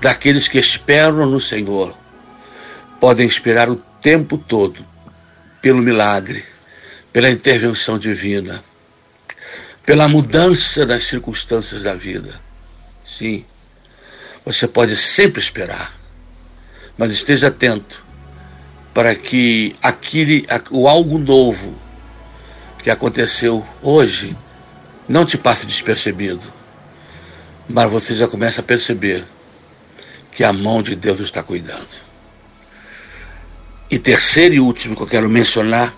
Daqueles 0.00 0.46
que 0.46 0.58
esperam 0.58 1.26
no 1.26 1.40
Senhor, 1.40 1.96
podem 3.00 3.26
esperar 3.26 3.68
o 3.68 3.76
tempo 3.76 4.38
todo 4.38 4.84
pelo 5.60 5.82
milagre, 5.82 6.44
pela 7.12 7.30
intervenção 7.30 7.98
divina, 7.98 8.62
pela 9.84 10.08
mudança 10.08 10.86
das 10.86 11.04
circunstâncias 11.04 11.82
da 11.82 11.94
vida. 11.94 12.40
Sim. 13.04 13.44
Você 14.48 14.66
pode 14.66 14.96
sempre 14.96 15.42
esperar, 15.42 15.92
mas 16.96 17.10
esteja 17.10 17.48
atento 17.48 18.02
para 18.94 19.14
que 19.14 19.76
aquele, 19.82 20.46
o 20.70 20.88
algo 20.88 21.18
novo 21.18 21.78
que 22.82 22.88
aconteceu 22.88 23.62
hoje 23.82 24.34
não 25.06 25.26
te 25.26 25.36
passe 25.36 25.66
despercebido, 25.66 26.40
mas 27.68 27.92
você 27.92 28.14
já 28.14 28.26
começa 28.26 28.62
a 28.62 28.64
perceber 28.64 29.22
que 30.32 30.42
a 30.42 30.50
mão 30.50 30.80
de 30.82 30.96
Deus 30.96 31.20
está 31.20 31.42
cuidando. 31.42 31.86
E 33.90 33.98
terceiro 33.98 34.54
e 34.54 34.60
último 34.60 34.96
que 34.96 35.02
eu 35.02 35.06
quero 35.06 35.28
mencionar 35.28 35.92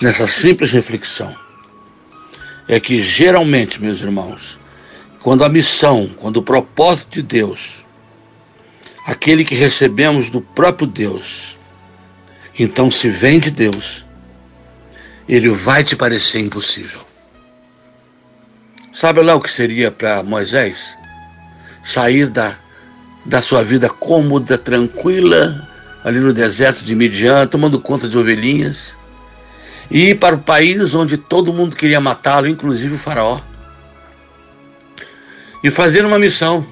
nessa 0.00 0.26
simples 0.26 0.72
reflexão 0.72 1.36
é 2.66 2.80
que 2.80 3.02
geralmente, 3.02 3.78
meus 3.78 4.00
irmãos, 4.00 4.58
quando 5.22 5.44
a 5.44 5.50
missão, 5.50 6.10
quando 6.16 6.38
o 6.38 6.42
propósito 6.42 7.16
de 7.16 7.22
Deus 7.22 7.79
aquele 9.06 9.44
que 9.44 9.54
recebemos 9.54 10.30
do 10.30 10.40
próprio 10.40 10.86
Deus. 10.86 11.58
Então, 12.58 12.90
se 12.90 13.08
vem 13.08 13.38
de 13.38 13.50
Deus, 13.50 14.04
ele 15.28 15.48
vai 15.50 15.84
te 15.84 15.96
parecer 15.96 16.40
impossível. 16.40 17.00
Sabe 18.92 19.22
lá 19.22 19.34
o 19.34 19.40
que 19.40 19.50
seria 19.50 19.90
para 19.90 20.22
Moisés? 20.22 20.96
Sair 21.82 22.28
da, 22.28 22.56
da 23.24 23.40
sua 23.40 23.62
vida 23.62 23.88
cômoda, 23.88 24.58
tranquila, 24.58 25.68
ali 26.04 26.18
no 26.18 26.32
deserto 26.32 26.84
de 26.84 26.94
Midian, 26.94 27.46
tomando 27.46 27.80
conta 27.80 28.08
de 28.08 28.18
ovelhinhas, 28.18 28.94
e 29.90 30.10
ir 30.10 30.18
para 30.18 30.34
o 30.34 30.40
país 30.40 30.94
onde 30.94 31.16
todo 31.16 31.54
mundo 31.54 31.76
queria 31.76 32.00
matá-lo, 32.00 32.48
inclusive 32.48 32.94
o 32.94 32.98
faraó. 32.98 33.40
E 35.62 35.70
fazer 35.70 36.04
uma 36.04 36.18
missão. 36.18 36.66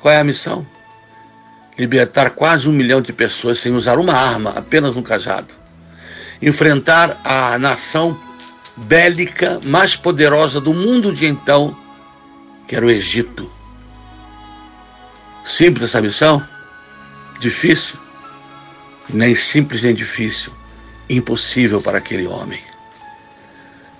Qual 0.00 0.12
é 0.12 0.20
a 0.20 0.24
missão? 0.24 0.66
Libertar 1.78 2.30
quase 2.30 2.68
um 2.68 2.72
milhão 2.72 3.00
de 3.00 3.12
pessoas 3.12 3.58
sem 3.58 3.74
usar 3.74 3.98
uma 3.98 4.14
arma, 4.14 4.50
apenas 4.50 4.96
um 4.96 5.02
cajado. 5.02 5.54
Enfrentar 6.40 7.20
a 7.24 7.58
nação 7.58 8.18
bélica 8.76 9.60
mais 9.64 9.96
poderosa 9.96 10.60
do 10.60 10.72
mundo 10.72 11.12
de 11.12 11.26
então, 11.26 11.76
que 12.66 12.76
era 12.76 12.84
o 12.84 12.90
Egito. 12.90 13.50
Simples 15.44 15.84
essa 15.84 16.02
missão? 16.02 16.46
Difícil? 17.38 17.98
Nem 19.08 19.34
simples 19.34 19.82
nem 19.82 19.94
difícil. 19.94 20.52
Impossível 21.08 21.80
para 21.80 21.98
aquele 21.98 22.26
homem. 22.26 22.60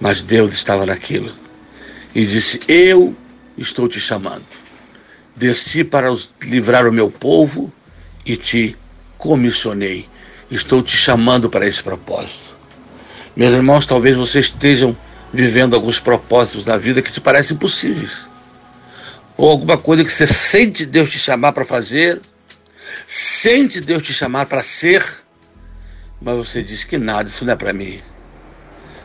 Mas 0.01 0.21
Deus 0.21 0.53
estava 0.53 0.85
naquilo 0.85 1.33
e 2.15 2.27
disse: 2.27 2.59
Eu 2.69 3.17
estou 3.57 3.89
te 3.89 4.01
chamando 4.01 4.45
desci 5.37 5.85
para 5.85 6.09
livrar 6.43 6.87
o 6.87 6.93
meu 6.93 7.11
povo 7.11 7.73
e 8.25 8.37
te 8.37 8.77
comissionei. 9.19 10.09
Estou 10.51 10.83
te 10.83 10.97
chamando 10.97 11.51
para 11.51 11.67
esse 11.67 11.83
propósito. 11.83 12.57
Meus 13.37 13.53
irmãos, 13.53 13.87
talvez 13.87 14.17
vocês 14.17 14.47
estejam 14.47 14.97
vivendo 15.33 15.75
alguns 15.75 16.01
propósitos 16.01 16.65
da 16.65 16.79
vida 16.79 17.03
que 17.03 17.13
te 17.13 17.21
parecem 17.21 17.55
impossíveis. 17.55 18.27
Ou 19.37 19.51
alguma 19.51 19.77
coisa 19.77 20.03
que 20.03 20.11
você 20.11 20.27
sente 20.27 20.87
Deus 20.87 21.11
te 21.11 21.19
chamar 21.19 21.53
para 21.53 21.65
fazer, 21.65 22.23
sente 23.07 23.81
Deus 23.81 24.03
te 24.03 24.15
chamar 24.15 24.47
para 24.47 24.63
ser, 24.63 25.05
mas 26.21 26.37
você 26.37 26.63
diz 26.63 26.85
que 26.85 26.97
nada, 26.97 27.29
isso 27.29 27.45
não 27.45 27.53
é 27.53 27.57
para 27.57 27.75
mim. 27.75 28.01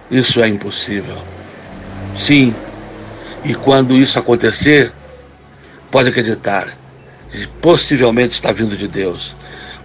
Isso 0.10 0.42
é 0.42 0.48
impossível. 0.48 1.22
Sim, 2.16 2.56
e 3.44 3.54
quando 3.56 3.96
isso 3.96 4.18
acontecer, 4.18 4.94
Pode 5.92 6.10
acreditar, 6.10 6.68
possivelmente 7.62 8.34
está 8.34 8.52
vindo 8.54 8.78
de 8.78 8.88
Deus. 8.88 9.36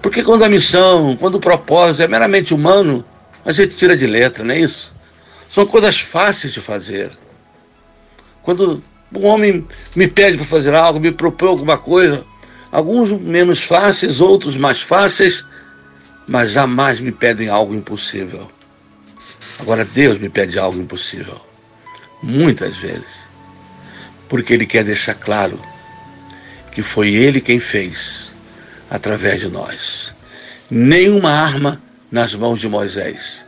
Porque 0.01 0.23
quando 0.23 0.45
a 0.45 0.49
missão, 0.49 1.17
quando 1.17 1.35
o 1.35 1.41
propósito 1.41 2.03
é 2.03 2.09
meramente 2.09 2.55
humano, 2.55 3.05
a 3.45 3.51
gente 3.51 3.75
tira 3.75 3.97
de 3.97 4.07
letra, 4.07 4.45
não 4.45 4.55
é 4.55 4.61
isso? 4.61 4.95
São 5.49 5.67
coisas 5.67 5.99
fáceis 6.01 6.53
de 6.53 6.61
fazer. 6.61 7.11
Quando 8.43 8.83
um 9.13 9.27
homem 9.27 9.67
me 9.97 10.07
pede 10.07 10.37
para 10.37 10.47
fazer 10.47 10.75
algo, 10.75 11.01
me 11.01 11.11
propõe 11.11 11.49
alguma 11.49 11.77
coisa, 11.77 12.25
alguns 12.71 13.11
menos 13.21 13.63
fáceis, 13.63 14.21
outros 14.21 14.57
mais 14.57 14.81
fáceis, 14.81 15.45
mas 16.29 16.53
jamais 16.53 17.01
me 17.01 17.11
pedem 17.11 17.49
algo 17.49 17.75
impossível. 17.75 18.49
Agora 19.61 19.85
Deus 19.85 20.19
me 20.19 20.29
pede 20.29 20.57
algo 20.59 20.79
impossível. 20.79 21.41
Muitas 22.23 22.77
vezes. 22.77 23.25
Porque 24.29 24.55
Ele 24.55 24.67
quer 24.67 24.85
deixar 24.85 25.15
claro 25.15 25.61
que 26.77 26.83
foi 26.83 27.15
Ele 27.15 27.41
quem 27.41 27.59
fez 27.59 28.37
através 28.91 29.41
de 29.41 29.49
nós. 29.49 30.15
Nenhuma 30.71 31.31
arma 31.31 31.81
nas 32.11 32.35
mãos 32.35 32.61
de 32.61 32.69
Moisés. 32.69 33.47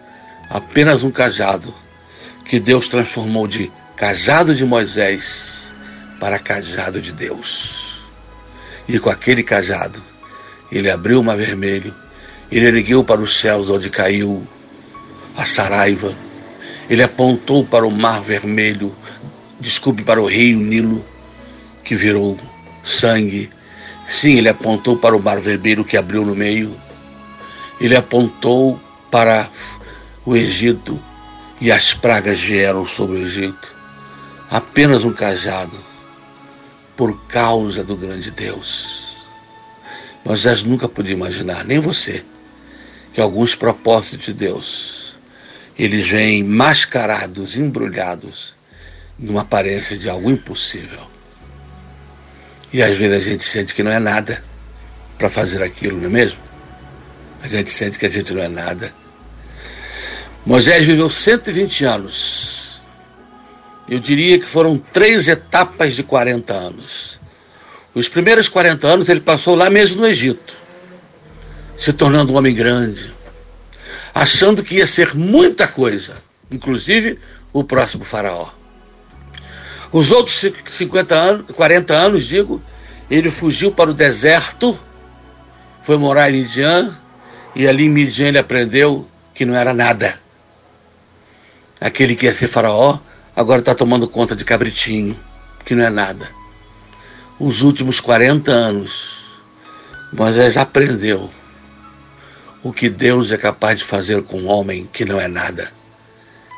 Apenas 0.48 1.02
um 1.02 1.10
cajado 1.10 1.74
que 2.46 2.58
Deus 2.58 2.88
transformou 2.88 3.46
de 3.46 3.70
cajado 3.96 4.54
de 4.54 4.64
Moisés 4.64 5.70
para 6.18 6.38
cajado 6.38 7.02
de 7.02 7.12
Deus. 7.12 8.02
E 8.88 8.98
com 8.98 9.10
aquele 9.10 9.42
cajado, 9.42 10.02
ele 10.72 10.88
abriu 10.88 11.20
o 11.20 11.22
mar 11.22 11.36
vermelho, 11.36 11.94
ele 12.50 12.64
ergueu 12.64 13.04
para 13.04 13.20
os 13.20 13.38
céus 13.38 13.68
onde 13.68 13.90
caiu 13.90 14.48
a 15.36 15.44
Saraiva, 15.44 16.14
ele 16.88 17.02
apontou 17.02 17.62
para 17.62 17.86
o 17.86 17.90
mar 17.90 18.22
vermelho, 18.22 18.96
desculpe, 19.60 20.02
para 20.02 20.18
o 20.18 20.26
rio 20.26 20.58
Nilo, 20.58 21.04
que 21.84 21.94
virou 21.94 22.38
sangue. 22.88 23.50
Sim, 24.06 24.38
ele 24.38 24.48
apontou 24.48 24.96
para 24.96 25.16
o 25.16 25.22
mar 25.22 25.38
vermelho 25.38 25.84
que 25.84 25.96
abriu 25.96 26.24
no 26.24 26.34
meio. 26.34 26.74
Ele 27.80 27.94
apontou 27.94 28.80
para 29.10 29.48
o 30.24 30.36
Egito 30.36 31.00
e 31.60 31.70
as 31.70 31.92
pragas 31.92 32.40
vieram 32.40 32.86
sobre 32.86 33.18
o 33.18 33.22
Egito. 33.22 33.76
Apenas 34.50 35.04
um 35.04 35.12
cajado, 35.12 35.78
por 36.96 37.20
causa 37.26 37.84
do 37.84 37.96
grande 37.96 38.30
Deus. 38.30 39.18
Moisés 40.24 40.62
nunca 40.62 40.88
podia 40.88 41.14
imaginar, 41.14 41.64
nem 41.64 41.78
você, 41.78 42.24
que 43.12 43.20
alguns 43.20 43.54
propósitos 43.54 44.26
de 44.26 44.32
Deus, 44.32 45.18
eles 45.78 46.08
vêm 46.08 46.42
mascarados, 46.42 47.56
embrulhados, 47.56 48.54
numa 49.18 49.42
aparência 49.42 49.96
de 49.96 50.08
algo 50.08 50.30
impossível. 50.30 51.17
E 52.72 52.82
às 52.82 52.96
vezes 52.98 53.16
a 53.16 53.30
gente 53.30 53.44
sente 53.44 53.74
que 53.74 53.82
não 53.82 53.90
é 53.90 53.98
nada 53.98 54.44
para 55.16 55.28
fazer 55.28 55.62
aquilo, 55.62 55.98
não 55.98 56.06
é 56.06 56.10
mesmo? 56.10 56.38
A 57.42 57.48
gente 57.48 57.70
sente 57.70 57.98
que 57.98 58.06
a 58.06 58.10
gente 58.10 58.32
não 58.34 58.42
é 58.42 58.48
nada. 58.48 58.92
Moisés 60.44 60.84
viveu 60.84 61.08
120 61.08 61.84
anos. 61.84 62.82
Eu 63.88 63.98
diria 63.98 64.38
que 64.38 64.46
foram 64.46 64.78
três 64.78 65.28
etapas 65.28 65.94
de 65.94 66.02
40 66.02 66.52
anos. 66.52 67.18
Os 67.94 68.08
primeiros 68.08 68.48
40 68.48 68.86
anos 68.86 69.08
ele 69.08 69.20
passou 69.20 69.54
lá 69.54 69.70
mesmo 69.70 70.02
no 70.02 70.06
Egito, 70.06 70.54
se 71.76 71.92
tornando 71.92 72.32
um 72.32 72.36
homem 72.36 72.54
grande, 72.54 73.12
achando 74.14 74.62
que 74.62 74.76
ia 74.76 74.86
ser 74.86 75.14
muita 75.14 75.66
coisa, 75.66 76.16
inclusive 76.50 77.18
o 77.52 77.64
próximo 77.64 78.04
faraó. 78.04 78.57
Os 79.90 80.10
outros 80.10 80.44
50 80.66 81.14
anos, 81.14 81.44
40 81.54 81.94
anos, 81.94 82.26
digo, 82.26 82.62
ele 83.10 83.30
fugiu 83.30 83.72
para 83.72 83.90
o 83.90 83.94
deserto, 83.94 84.78
foi 85.82 85.96
morar 85.96 86.30
em 86.30 86.42
Midian, 86.42 86.94
e 87.54 87.66
ali 87.66 87.84
em 87.84 87.88
Midian 87.88 88.28
ele 88.28 88.38
aprendeu 88.38 89.08
que 89.34 89.46
não 89.46 89.54
era 89.54 89.72
nada. 89.72 90.20
Aquele 91.80 92.14
que 92.14 92.26
ia 92.26 92.34
ser 92.34 92.48
faraó, 92.48 92.98
agora 93.34 93.60
está 93.60 93.74
tomando 93.74 94.06
conta 94.06 94.36
de 94.36 94.44
cabritinho, 94.44 95.18
que 95.64 95.74
não 95.74 95.84
é 95.84 95.90
nada. 95.90 96.28
Os 97.38 97.62
últimos 97.62 98.00
40 98.00 98.50
anos, 98.50 99.24
Moisés 100.12 100.56
aprendeu 100.56 101.30
o 102.62 102.72
que 102.72 102.90
Deus 102.90 103.30
é 103.30 103.38
capaz 103.38 103.78
de 103.78 103.84
fazer 103.84 104.22
com 104.24 104.40
um 104.40 104.48
homem 104.48 104.88
que 104.92 105.04
não 105.04 105.18
é 105.18 105.28
nada. 105.28 105.70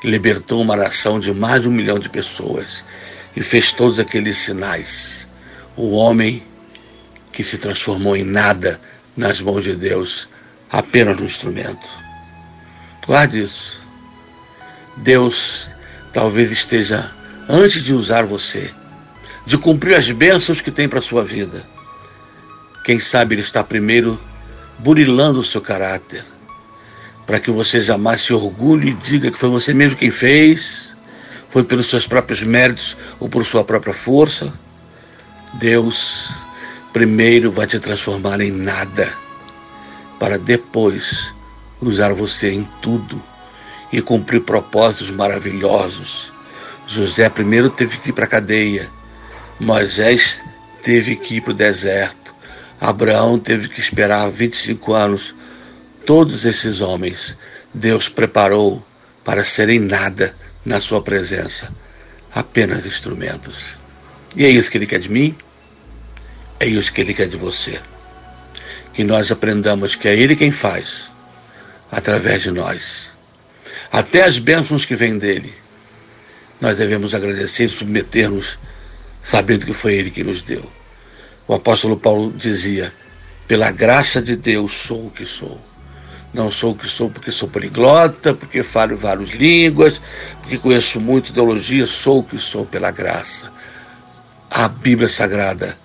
Libertou 0.02 0.62
uma 0.62 0.74
nação 0.74 1.20
de 1.20 1.32
mais 1.32 1.62
de 1.62 1.68
um 1.68 1.72
milhão 1.72 1.98
de 1.98 2.08
pessoas 2.08 2.82
e 3.36 3.42
fez 3.42 3.72
todos 3.72 3.98
aqueles 3.98 4.38
sinais. 4.38 5.28
O 5.76 5.90
homem 5.90 6.42
que 7.32 7.44
se 7.44 7.58
transformou 7.58 8.16
em 8.16 8.24
nada 8.24 8.80
nas 9.16 9.40
mãos 9.40 9.64
de 9.64 9.74
Deus, 9.74 10.28
apenas 10.70 11.18
um 11.18 11.24
instrumento. 11.24 11.88
Guarde 13.06 13.42
isso. 13.42 13.80
Deus 14.98 15.74
talvez 16.12 16.50
esteja, 16.50 17.10
antes 17.48 17.82
de 17.82 17.94
usar 17.94 18.24
você, 18.24 18.70
de 19.46 19.56
cumprir 19.56 19.96
as 19.96 20.10
bênçãos 20.10 20.60
que 20.60 20.70
tem 20.70 20.88
para 20.88 21.00
sua 21.00 21.24
vida. 21.24 21.64
Quem 22.84 23.00
sabe 23.00 23.34
Ele 23.34 23.42
está 23.42 23.62
primeiro 23.62 24.20
burilando 24.78 25.40
o 25.40 25.44
seu 25.44 25.60
caráter, 25.60 26.24
para 27.26 27.38
que 27.38 27.50
você 27.50 27.80
jamais 27.80 28.22
se 28.22 28.32
orgulhe 28.32 28.90
e 28.90 28.94
diga 28.94 29.30
que 29.30 29.38
foi 29.38 29.48
você 29.48 29.72
mesmo 29.72 29.96
quem 29.96 30.10
fez, 30.10 30.96
foi 31.50 31.64
pelos 31.64 31.90
seus 31.90 32.06
próprios 32.06 32.42
méritos 32.42 32.96
ou 33.18 33.28
por 33.28 33.44
sua 33.44 33.64
própria 33.64 33.92
força. 33.92 34.52
Deus 35.54 36.30
primeiro 36.92 37.50
vai 37.50 37.66
te 37.66 37.78
transformar 37.78 38.40
em 38.40 38.50
nada, 38.50 39.12
para 40.18 40.38
depois 40.38 41.34
usar 41.80 42.12
você 42.12 42.52
em 42.52 42.68
tudo 42.80 43.22
e 43.92 44.00
cumprir 44.00 44.42
propósitos 44.42 45.10
maravilhosos. 45.10 46.32
José 46.86 47.28
primeiro 47.28 47.70
teve 47.70 47.98
que 47.98 48.10
ir 48.10 48.12
para 48.12 48.24
a 48.24 48.28
cadeia, 48.28 48.88
Moisés 49.58 50.42
teve 50.82 51.16
que 51.16 51.36
ir 51.36 51.40
para 51.40 51.50
o 51.50 51.54
deserto, 51.54 52.34
Abraão 52.80 53.38
teve 53.38 53.68
que 53.68 53.80
esperar 53.80 54.30
25 54.30 54.94
anos. 54.94 55.34
Todos 56.06 56.44
esses 56.44 56.80
homens 56.80 57.36
Deus 57.74 58.08
preparou 58.08 58.84
para 59.24 59.44
serem 59.44 59.78
nada 59.78 60.34
na 60.64 60.80
sua 60.80 61.02
presença, 61.02 61.74
apenas 62.34 62.86
instrumentos. 62.86 63.76
E 64.36 64.44
é 64.44 64.48
isso 64.48 64.70
que 64.70 64.78
ele 64.78 64.86
quer 64.86 65.00
de 65.00 65.10
mim, 65.10 65.36
é 66.58 66.66
isso 66.66 66.92
que 66.92 67.00
ele 67.00 67.14
quer 67.14 67.28
de 67.28 67.36
você. 67.36 67.80
Que 68.92 69.04
nós 69.04 69.30
aprendamos 69.30 69.94
que 69.94 70.08
é 70.08 70.16
ele 70.16 70.36
quem 70.36 70.50
faz, 70.50 71.10
através 71.90 72.42
de 72.42 72.50
nós. 72.50 73.12
Até 73.90 74.22
as 74.22 74.38
bênçãos 74.38 74.84
que 74.84 74.94
vêm 74.94 75.18
dele, 75.18 75.52
nós 76.60 76.76
devemos 76.76 77.14
agradecer 77.14 77.64
e 77.64 77.68
submeter-nos, 77.68 78.58
sabendo 79.20 79.66
que 79.66 79.72
foi 79.72 79.94
ele 79.94 80.10
que 80.10 80.22
nos 80.22 80.42
deu. 80.42 80.70
O 81.48 81.54
apóstolo 81.54 81.96
Paulo 81.96 82.32
dizia: 82.32 82.92
pela 83.48 83.72
graça 83.72 84.22
de 84.22 84.36
Deus 84.36 84.72
sou 84.72 85.06
o 85.06 85.10
que 85.10 85.26
sou. 85.26 85.60
Não 86.32 86.50
sou 86.50 86.72
o 86.72 86.76
que 86.76 86.86
sou 86.86 87.10
porque 87.10 87.32
sou 87.32 87.48
poliglota, 87.48 88.32
porque 88.34 88.62
falo 88.62 88.96
várias 88.96 89.30
línguas, 89.30 90.00
porque 90.40 90.58
conheço 90.58 91.00
muito 91.00 91.32
teologia, 91.32 91.86
sou 91.86 92.20
o 92.20 92.24
que 92.24 92.38
sou 92.38 92.64
pela 92.64 92.90
graça. 92.90 93.52
A 94.50 94.68
Bíblia 94.68 95.08
Sagrada 95.08 95.76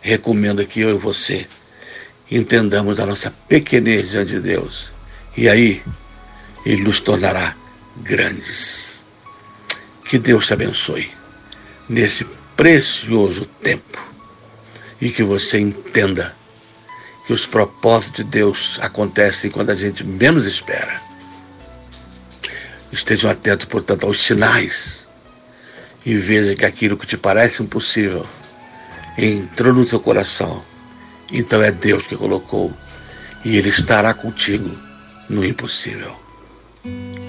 recomenda 0.00 0.64
que 0.64 0.80
eu 0.80 0.90
e 0.90 0.98
você 0.98 1.46
entendamos 2.30 3.00
a 3.00 3.06
nossa 3.06 3.32
pequenez 3.48 4.10
diante 4.10 4.32
de 4.32 4.40
Deus. 4.40 4.92
E 5.36 5.48
aí, 5.48 5.82
Ele 6.66 6.82
nos 6.82 7.00
tornará 7.00 7.56
grandes. 7.96 9.06
Que 10.08 10.18
Deus 10.18 10.46
te 10.46 10.52
abençoe 10.52 11.10
nesse 11.88 12.24
precioso 12.56 13.46
tempo 13.62 14.02
e 15.00 15.10
que 15.10 15.22
você 15.22 15.58
entenda 15.58 16.36
que 17.26 17.32
os 17.32 17.46
propósitos 17.46 18.24
de 18.24 18.30
Deus 18.30 18.78
acontecem 18.82 19.50
quando 19.50 19.70
a 19.70 19.74
gente 19.74 20.04
menos 20.04 20.44
espera. 20.46 21.00
Estejam 22.92 23.30
atentos, 23.30 23.66
portanto, 23.66 24.06
aos 24.06 24.22
sinais 24.22 25.08
e 26.04 26.14
veja 26.16 26.54
que 26.54 26.64
aquilo 26.64 26.96
que 26.96 27.06
te 27.06 27.16
parece 27.16 27.62
impossível 27.62 28.26
entrou 29.16 29.72
no 29.72 29.86
teu 29.86 30.00
coração. 30.00 30.64
Então 31.32 31.62
é 31.62 31.72
Deus 31.72 32.06
que 32.06 32.16
colocou 32.16 32.72
e 33.44 33.56
Ele 33.56 33.68
estará 33.68 34.12
contigo 34.12 34.70
no 35.28 35.44
impossível. 35.44 36.14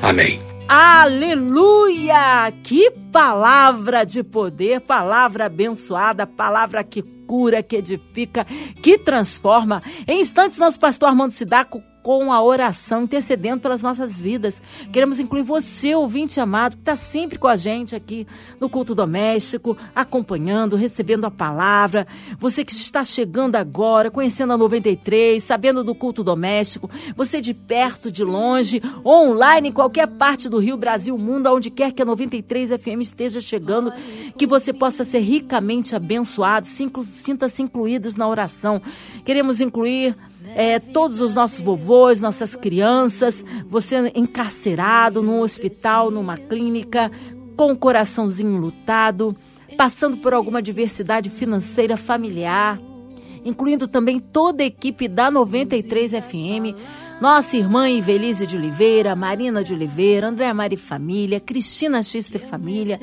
Amém. 0.01 0.55
Aleluia! 0.67 2.51
Que 2.63 2.89
palavra 3.12 4.04
de 4.04 4.23
poder, 4.23 4.82
palavra 4.82 5.45
abençoada, 5.45 6.25
palavra 6.25 6.84
que 6.84 7.04
cura, 7.04 7.62
que 7.62 7.75
edifica, 7.75 8.45
que 8.82 8.97
transforma. 8.97 9.84
Em 10.08 10.19
instantes, 10.19 10.58
nosso 10.58 10.80
pastor 10.80 11.10
Armando 11.10 11.32
Sidaco 11.32 11.82
com 12.06 12.32
a 12.32 12.39
oração, 12.39 13.02
intercedendo 13.02 13.62
pelas 13.62 13.82
nossas 13.82 14.22
vidas. 14.22 14.62
Queremos 14.94 15.20
incluir 15.20 15.41
você, 15.41 15.96
ouvinte 15.96 16.39
amado, 16.39 16.76
que 16.76 16.84
está 16.84 16.96
sempre 16.96 17.39
com 17.39 17.48
a 17.48 17.56
gente 17.56 17.96
aqui 17.96 18.28
no 18.62 18.70
culto 18.70 18.94
doméstico, 18.94 19.76
acompanhando, 19.96 20.76
recebendo 20.76 21.26
a 21.26 21.32
palavra. 21.32 22.06
Você 22.38 22.63
que 22.63 22.72
está 22.72 23.04
chegando 23.04 23.56
agora, 23.56 24.12
conhecendo 24.12 24.54
a 24.54 24.58
93, 24.58 25.44
sabendo 25.44 25.84
do 25.84 25.96
culto 25.96 26.24
doméstico. 26.24 26.91
Você 27.18 27.41
de 27.41 27.56
perto, 27.56 28.12
de 28.12 28.24
longe, 28.24 28.80
online, 29.04 29.70
em 29.70 29.72
qualquer 29.72 30.06
parte 30.06 30.48
do 30.48 30.60
Rio, 30.60 30.78
Brasil, 30.78 31.18
mundo, 31.18 31.48
aonde 31.48 31.72
quer 31.72 31.91
que 31.91 32.04
a 32.04 32.06
93 32.06 32.70
FM 32.70 33.02
esteja 33.02 33.41
chegando, 33.41 33.91
que 34.38 34.46
você 34.46 34.72
possa 34.72 35.04
ser 35.04 35.22
ricamente 35.22 35.96
abençoado, 35.96 36.68
sinta-se 36.68 37.63
incluídos 37.63 38.15
na 38.15 38.28
oração. 38.28 38.80
Queremos 39.26 39.60
incluir 39.60 40.15
é, 40.56 40.80
todos 40.80 41.20
os 41.20 41.34
nossos 41.34 41.60
vovôs, 41.60 42.22
nossas 42.22 42.56
crianças, 42.56 43.46
você 43.68 44.12
encarcerado 44.15 45.22
num 45.22 45.41
hospital, 45.41 46.10
numa 46.10 46.38
clínica, 46.38 47.12
com 47.58 47.74
o 47.74 47.78
coraçãozinho 47.78 48.58
lutado, 48.58 49.36
passando 49.78 50.18
por 50.18 50.34
alguma 50.34 50.60
adversidade 50.60 51.30
financeira 51.30 51.98
familiar, 51.98 52.80
incluindo 53.44 53.86
também 53.86 54.18
toda 54.18 54.63
a 54.63 54.65
equipe 54.65 55.10
da 55.10 55.30
93 55.30 56.12
FM, 56.13 56.74
nossa 57.20 57.58
irmã 57.58 57.89
Ivelise 57.89 58.48
de 58.48 58.56
Oliveira, 58.56 59.15
Marina 59.15 59.62
de 59.62 59.74
Oliveira, 59.74 60.28
Andréa 60.28 60.54
Mari 60.54 60.78
Família, 60.78 61.39
Cristina 61.39 62.02
Xister 62.02 62.41
Família, 62.41 63.00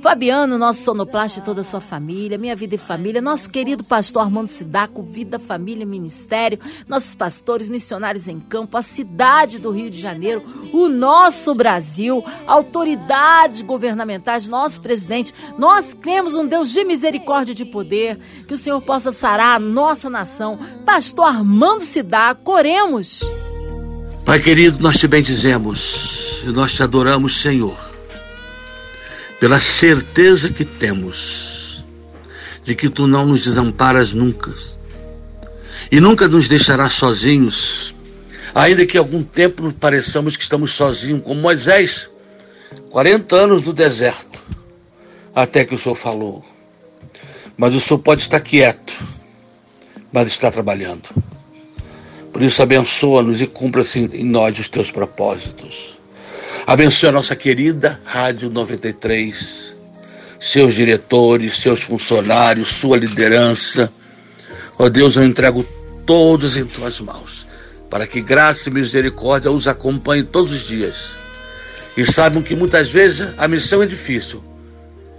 Fabiano, 0.00 0.58
nosso 0.58 0.82
sonoplasta 0.82 1.40
e 1.40 1.42
toda 1.42 1.62
a 1.62 1.64
sua 1.64 1.80
família, 1.80 2.38
Minha 2.38 2.54
Vida 2.54 2.74
e 2.74 2.78
Família, 2.78 3.20
nosso 3.20 3.50
querido 3.50 3.82
pastor 3.82 4.22
Armando 4.22 4.48
Sidaco, 4.48 5.02
Vida, 5.02 5.38
Família, 5.38 5.86
Ministério, 5.86 6.58
nossos 6.86 7.14
pastores, 7.14 7.68
missionários 7.68 8.28
em 8.28 8.38
campo, 8.38 8.76
a 8.76 8.82
cidade 8.82 9.58
do 9.58 9.70
Rio 9.70 9.90
de 9.90 10.00
Janeiro, 10.00 10.42
o 10.72 10.88
nosso 10.88 11.54
Brasil, 11.54 12.22
autoridades 12.46 13.62
governamentais, 13.62 14.46
nosso 14.46 14.80
presidente. 14.80 15.34
Nós 15.58 15.94
cremos 15.94 16.34
um 16.34 16.46
Deus 16.46 16.72
de 16.72 16.84
misericórdia 16.84 17.52
e 17.52 17.56
de 17.56 17.64
poder, 17.64 18.18
que 18.46 18.54
o 18.54 18.58
Senhor 18.58 18.80
possa 18.82 19.10
sarar 19.10 19.56
a 19.56 19.60
nossa 19.60 20.10
nação. 20.10 20.58
Pastor 20.84 21.26
Armando 21.26 21.82
Sidaco, 21.82 22.52
oremos. 22.52 23.20
Pai 24.24 24.40
querido, 24.40 24.82
nós 24.82 24.98
te 24.98 25.08
bendizemos 25.08 26.42
e 26.44 26.48
nós 26.48 26.74
te 26.74 26.82
adoramos, 26.82 27.40
Senhor 27.40 27.85
pela 29.40 29.60
certeza 29.60 30.50
que 30.50 30.64
temos 30.64 31.84
de 32.64 32.74
que 32.74 32.88
tu 32.88 33.06
não 33.06 33.26
nos 33.26 33.44
desamparas 33.44 34.12
nunca 34.12 34.52
e 35.90 36.00
nunca 36.00 36.26
nos 36.26 36.48
deixarás 36.48 36.94
sozinhos, 36.94 37.94
ainda 38.54 38.84
que 38.84 38.98
algum 38.98 39.22
tempo 39.22 39.72
pareçamos 39.72 40.36
que 40.36 40.42
estamos 40.42 40.72
sozinhos, 40.72 41.22
como 41.22 41.40
Moisés, 41.40 42.10
40 42.90 43.36
anos 43.36 43.62
no 43.62 43.72
deserto, 43.72 44.42
até 45.34 45.64
que 45.64 45.74
o 45.74 45.78
Senhor 45.78 45.94
falou. 45.94 46.44
Mas 47.56 47.74
o 47.74 47.80
Senhor 47.80 48.00
pode 48.00 48.22
estar 48.22 48.40
quieto, 48.40 48.92
mas 50.12 50.28
está 50.28 50.50
trabalhando. 50.50 51.08
Por 52.32 52.42
isso, 52.42 52.60
abençoa-nos 52.62 53.40
e 53.40 53.46
cumpra-se 53.46 54.00
em 54.12 54.24
nós 54.24 54.58
os 54.58 54.68
teus 54.68 54.90
propósitos. 54.90 55.95
Abençoe 56.66 57.10
a 57.10 57.12
nossa 57.12 57.36
querida 57.36 58.00
Rádio 58.04 58.50
93, 58.50 59.72
seus 60.40 60.74
diretores, 60.74 61.58
seus 61.58 61.80
funcionários, 61.80 62.70
sua 62.70 62.96
liderança. 62.96 63.88
Ó 64.76 64.88
Deus, 64.88 65.14
eu 65.14 65.22
entrego 65.22 65.62
todos 66.04 66.56
em 66.56 66.66
tuas 66.66 67.00
mãos, 67.00 67.46
para 67.88 68.04
que 68.04 68.20
graça 68.20 68.68
e 68.68 68.72
misericórdia 68.72 69.48
os 69.48 69.68
acompanhem 69.68 70.24
todos 70.24 70.50
os 70.50 70.66
dias. 70.66 71.10
E 71.96 72.04
saibam 72.04 72.42
que 72.42 72.56
muitas 72.56 72.90
vezes 72.90 73.28
a 73.38 73.46
missão 73.46 73.80
é 73.80 73.86
difícil. 73.86 74.42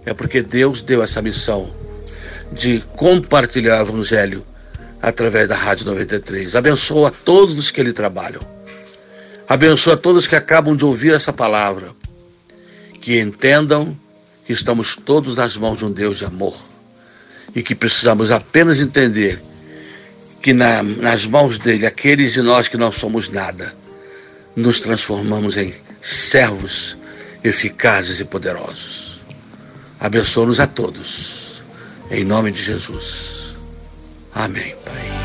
É 0.06 0.14
porque 0.14 0.42
Deus 0.42 0.82
deu 0.82 1.02
essa 1.02 1.22
missão 1.22 1.74
de 2.52 2.84
compartilhar 2.98 3.78
o 3.78 3.88
Evangelho 3.88 4.46
através 5.02 5.48
da 5.48 5.56
Rádio 5.56 5.86
93. 5.86 6.56
Abençoa 6.56 7.10
todos 7.24 7.58
os 7.58 7.72
que 7.72 7.80
ali 7.80 7.94
trabalham. 7.94 8.57
Abençoa 9.48 9.96
todos 9.96 10.28
que 10.28 10.36
acabam 10.36 10.76
de 10.76 10.84
ouvir 10.84 11.14
essa 11.14 11.32
palavra, 11.32 11.96
que 13.00 13.20
entendam 13.20 13.98
que 14.46 14.52
estamos 14.52 14.96
todos 14.96 15.36
nas 15.36 15.56
mãos 15.56 15.78
de 15.78 15.86
um 15.86 15.92
Deus 15.92 16.18
de 16.18 16.26
amor 16.26 16.58
e 17.56 17.64
que 17.64 17.74
precisamos 17.74 18.30
apenas 18.30 18.80
entender 18.80 19.42
que 20.42 20.54
na, 20.54 20.84
nas 20.84 21.26
mãos 21.26 21.58
dele, 21.58 21.86
aqueles 21.86 22.34
de 22.34 22.42
nós 22.42 22.68
que 22.68 22.78
não 22.78 22.92
somos 22.92 23.30
nada, 23.30 23.74
nos 24.56 24.82
transformamos 24.82 25.58
em 25.58 25.74
servos 26.02 26.98
eficazes 27.44 28.20
e 28.20 28.26
poderosos. 28.26 29.22
Abençoa-nos 30.00 30.60
a 30.60 30.68
todos, 30.68 31.64
em 32.12 32.24
nome 32.24 32.52
de 32.52 32.62
Jesus. 32.62 33.56
Amém, 34.34 34.76
Pai. 34.86 35.17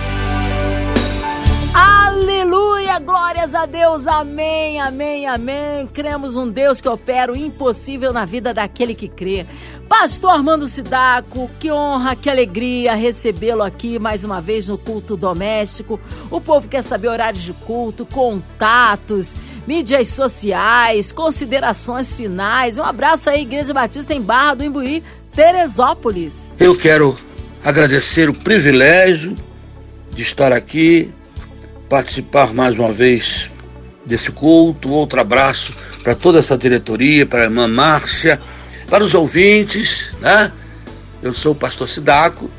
Aleluia, 2.92 2.98
glórias 2.98 3.54
a 3.54 3.64
Deus, 3.64 4.06
amém, 4.06 4.78
amém, 4.78 5.26
amém. 5.26 5.86
Cremos 5.86 6.36
um 6.36 6.50
Deus 6.50 6.80
que 6.80 6.88
opera 6.88 7.32
o 7.32 7.36
impossível 7.36 8.12
na 8.12 8.26
vida 8.26 8.52
daquele 8.52 8.94
que 8.94 9.08
crê. 9.08 9.46
Pastor 9.88 10.30
Armando 10.30 10.66
Sidaco, 10.66 11.50
que 11.58 11.70
honra, 11.70 12.14
que 12.14 12.28
alegria 12.28 12.94
recebê-lo 12.94 13.62
aqui 13.62 13.98
mais 13.98 14.24
uma 14.24 14.40
vez 14.40 14.68
no 14.68 14.76
culto 14.76 15.16
doméstico. 15.16 15.98
O 16.30 16.40
povo 16.40 16.68
quer 16.68 16.82
saber 16.82 17.08
horários 17.08 17.42
de 17.42 17.52
culto, 17.54 18.04
contatos, 18.04 19.34
mídias 19.66 20.08
sociais, 20.08 21.12
considerações 21.12 22.14
finais. 22.14 22.76
Um 22.76 22.84
abraço 22.84 23.30
aí, 23.30 23.42
Igreja 23.42 23.72
Batista 23.72 24.12
em 24.12 24.20
Barra 24.20 24.54
do 24.54 24.64
Imbuí, 24.64 25.02
Teresópolis. 25.34 26.56
Eu 26.58 26.76
quero 26.76 27.16
agradecer 27.64 28.28
o 28.28 28.34
privilégio 28.34 29.34
de 30.10 30.22
estar 30.22 30.52
aqui 30.52 31.10
participar 31.92 32.54
mais 32.54 32.78
uma 32.78 32.90
vez 32.90 33.50
desse 34.06 34.32
culto. 34.32 34.88
Outro 34.88 35.20
abraço 35.20 35.74
para 36.02 36.14
toda 36.14 36.38
essa 36.38 36.56
diretoria, 36.56 37.26
para 37.26 37.40
a 37.40 37.44
irmã 37.44 37.68
Márcia, 37.68 38.40
para 38.88 39.04
os 39.04 39.12
ouvintes, 39.12 40.14
né? 40.18 40.50
Eu 41.22 41.34
sou 41.34 41.52
o 41.52 41.54
pastor 41.54 41.86
Sidaco, 41.86 42.50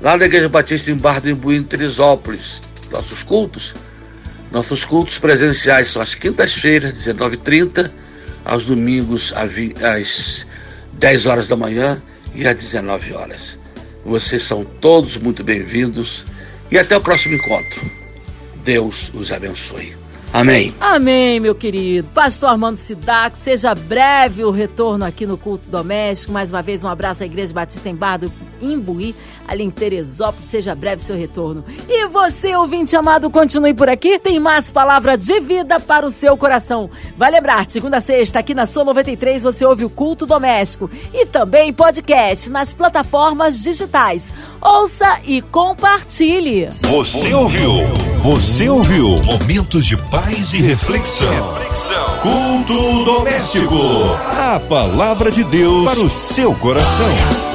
lá 0.00 0.16
da 0.16 0.24
Igreja 0.24 0.48
Batista 0.48 0.90
em 0.90 0.96
Barra 0.96 1.20
do 1.20 1.28
Imbuí, 1.28 1.58
em 1.58 1.62
Teresópolis. 1.62 2.62
Nossos 2.90 3.22
cultos, 3.22 3.74
nossos 4.50 4.82
cultos 4.82 5.18
presenciais 5.18 5.90
são 5.90 6.00
às 6.00 6.14
quintas-feiras, 6.14 6.94
19h30, 6.94 7.90
aos 8.46 8.64
domingos 8.64 9.34
às 9.36 10.46
10 10.94 11.26
horas 11.26 11.48
da 11.48 11.54
manhã 11.54 12.02
e 12.34 12.48
às 12.48 12.56
19 12.56 13.12
horas. 13.12 13.58
Vocês 14.06 14.42
são 14.42 14.64
todos 14.64 15.18
muito 15.18 15.44
bem-vindos 15.44 16.24
e 16.70 16.78
até 16.78 16.96
o 16.96 17.00
próximo 17.02 17.34
encontro. 17.34 17.99
Deus 18.64 19.10
os 19.14 19.32
abençoe. 19.32 19.96
Amém. 20.32 20.72
Amém, 20.80 21.40
meu 21.40 21.54
querido. 21.54 22.08
Pastor 22.14 22.50
Armando 22.50 22.76
Sidac, 22.76 23.36
seja 23.36 23.74
breve 23.74 24.44
o 24.44 24.50
retorno 24.50 25.04
aqui 25.04 25.26
no 25.26 25.36
culto 25.36 25.68
doméstico. 25.68 26.32
Mais 26.32 26.50
uma 26.50 26.62
vez, 26.62 26.84
um 26.84 26.88
abraço 26.88 27.22
à 27.24 27.26
Igreja 27.26 27.52
Batista 27.52 27.88
em 27.88 27.94
Barra 27.94 28.18
do 28.18 28.32
Imbuí, 28.60 29.14
ali 29.46 29.64
em 29.64 29.70
Teresópolis. 29.70 30.48
Seja 30.48 30.74
breve 30.74 31.02
seu 31.02 31.16
retorno. 31.16 31.64
E 31.88 32.06
você, 32.08 32.54
ouvinte 32.56 32.94
amado, 32.96 33.30
continue 33.30 33.74
por 33.74 33.88
aqui. 33.88 34.18
Tem 34.18 34.38
mais 34.38 34.70
palavra 34.70 35.16
de 35.16 35.40
vida 35.40 35.78
para 35.80 36.06
o 36.06 36.10
seu 36.10 36.36
coração. 36.36 36.90
Vai 37.16 37.30
lembrar, 37.30 37.68
segunda 37.68 37.98
a 37.98 38.00
sexta, 38.00 38.38
aqui 38.38 38.54
na 38.54 38.66
Sua 38.66 38.84
93, 38.84 39.42
você 39.42 39.64
ouve 39.64 39.84
o 39.84 39.90
culto 39.90 40.26
doméstico 40.26 40.90
e 41.12 41.26
também 41.26 41.72
podcast 41.72 42.50
nas 42.50 42.72
plataformas 42.72 43.62
digitais. 43.62 44.32
Ouça 44.60 45.20
e 45.24 45.40
compartilhe. 45.42 46.68
Você 46.82 47.34
ouviu? 47.34 47.70
Você 48.18 48.68
ouviu? 48.68 49.16
Momentos 49.24 49.86
de 49.86 49.96
paz 49.96 50.52
e 50.52 50.58
reflexão. 50.60 51.28
reflexão. 51.54 52.18
Culto 52.20 53.04
doméstico. 53.04 53.74
A 54.38 54.60
palavra 54.60 55.30
de 55.30 55.42
Deus 55.44 55.84
para 55.84 56.00
o 56.00 56.10
seu 56.10 56.54
coração. 56.54 57.49